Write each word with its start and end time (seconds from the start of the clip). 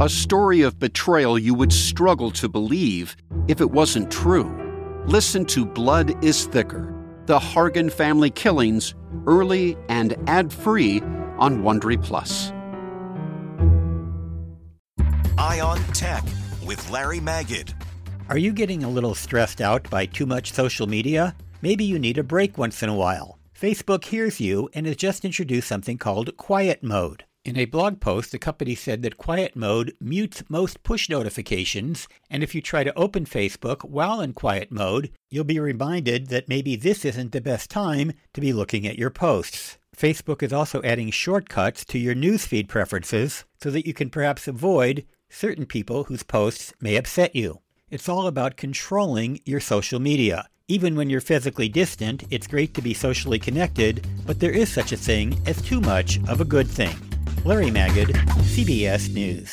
A 0.00 0.08
story 0.08 0.62
of 0.62 0.78
betrayal 0.78 1.36
you 1.36 1.54
would 1.54 1.72
struggle 1.72 2.30
to 2.30 2.48
believe 2.48 3.16
if 3.48 3.60
it 3.60 3.68
wasn't 3.68 4.12
true. 4.12 4.48
Listen 5.06 5.44
to 5.46 5.66
Blood 5.66 6.24
is 6.24 6.44
Thicker 6.44 6.94
The 7.26 7.36
Hargan 7.36 7.90
Family 7.90 8.30
Killings, 8.30 8.94
early 9.26 9.76
and 9.88 10.14
ad 10.28 10.52
free 10.52 11.00
on 11.40 11.64
Wondery 11.64 12.00
Plus. 12.00 12.52
Eye 15.36 15.58
on 15.58 15.78
Tech 15.94 16.22
with 16.64 16.88
Larry 16.90 17.18
Magid. 17.18 17.74
Are 18.28 18.38
you 18.38 18.52
getting 18.52 18.84
a 18.84 18.88
little 18.88 19.16
stressed 19.16 19.60
out 19.60 19.90
by 19.90 20.06
too 20.06 20.26
much 20.26 20.52
social 20.52 20.86
media? 20.86 21.34
Maybe 21.60 21.82
you 21.82 21.98
need 21.98 22.18
a 22.18 22.22
break 22.22 22.56
once 22.56 22.84
in 22.84 22.88
a 22.88 22.94
while. 22.94 23.40
Facebook 23.52 24.04
hears 24.04 24.38
you 24.38 24.70
and 24.74 24.86
has 24.86 24.94
just 24.94 25.24
introduced 25.24 25.66
something 25.66 25.98
called 25.98 26.36
Quiet 26.36 26.84
Mode. 26.84 27.24
In 27.44 27.56
a 27.56 27.64
blog 27.64 28.00
post, 28.00 28.32
the 28.32 28.38
company 28.38 28.74
said 28.74 29.02
that 29.02 29.16
Quiet 29.16 29.56
Mode 29.56 29.94
mutes 30.00 30.42
most 30.48 30.82
push 30.82 31.08
notifications, 31.08 32.06
and 32.28 32.42
if 32.42 32.54
you 32.54 32.60
try 32.60 32.84
to 32.84 32.96
open 32.98 33.24
Facebook 33.24 33.84
while 33.88 34.20
in 34.20 34.34
Quiet 34.34 34.70
Mode, 34.70 35.10
you'll 35.30 35.44
be 35.44 35.60
reminded 35.60 36.28
that 36.28 36.48
maybe 36.48 36.76
this 36.76 37.04
isn't 37.04 37.32
the 37.32 37.40
best 37.40 37.70
time 37.70 38.12
to 38.34 38.40
be 38.40 38.52
looking 38.52 38.86
at 38.86 38.98
your 38.98 39.10
posts. 39.10 39.78
Facebook 39.96 40.42
is 40.42 40.52
also 40.52 40.82
adding 40.82 41.10
shortcuts 41.10 41.84
to 41.86 41.98
your 41.98 42.14
newsfeed 42.14 42.68
preferences 42.68 43.44
so 43.60 43.70
that 43.70 43.86
you 43.86 43.94
can 43.94 44.10
perhaps 44.10 44.46
avoid 44.46 45.06
certain 45.30 45.66
people 45.66 46.04
whose 46.04 46.22
posts 46.22 46.72
may 46.80 46.96
upset 46.96 47.34
you. 47.34 47.60
It's 47.90 48.08
all 48.08 48.26
about 48.26 48.56
controlling 48.56 49.40
your 49.46 49.60
social 49.60 49.98
media. 50.00 50.48
Even 50.68 50.96
when 50.96 51.08
you're 51.08 51.22
physically 51.22 51.70
distant, 51.70 52.24
it's 52.30 52.46
great 52.46 52.74
to 52.74 52.82
be 52.82 52.92
socially 52.92 53.38
connected, 53.38 54.06
but 54.26 54.38
there 54.38 54.52
is 54.52 54.70
such 54.70 54.92
a 54.92 54.96
thing 54.98 55.40
as 55.46 55.62
too 55.62 55.80
much 55.80 56.20
of 56.28 56.42
a 56.42 56.44
good 56.44 56.68
thing. 56.68 56.94
Larry 57.44 57.70
Magid, 57.70 58.12
CBS 58.54 59.12
News. 59.12 59.48